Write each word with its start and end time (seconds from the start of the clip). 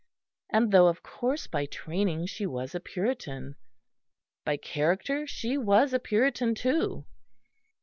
And 0.51 0.71
though, 0.71 0.87
of 0.87 1.03
course, 1.03 1.45
by 1.45 1.67
training 1.67 2.25
she 2.25 2.47
was 2.47 2.75
Puritan, 2.83 3.55
by 4.43 4.57
character 4.57 5.27
she 5.27 5.59
was 5.59 5.93
Puritan 6.03 6.55
too. 6.55 7.05